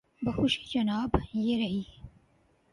[0.21, 1.83] بخوشی جناب، یہ رہی۔